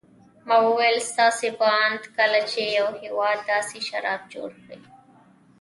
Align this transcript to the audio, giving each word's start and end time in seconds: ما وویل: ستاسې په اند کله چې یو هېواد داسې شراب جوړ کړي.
ما 0.47 0.57
وویل: 0.67 0.97
ستاسې 1.11 1.47
په 1.59 1.67
اند 1.83 2.01
کله 2.17 2.39
چې 2.51 2.61
یو 2.77 2.87
هېواد 3.01 3.37
داسې 3.51 3.77
شراب 3.87 4.21
جوړ 4.33 4.49
کړي. 4.63 4.79